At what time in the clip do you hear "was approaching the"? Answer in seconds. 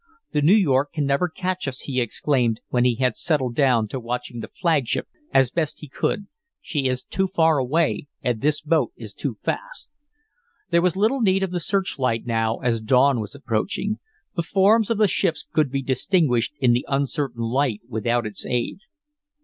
13.19-14.41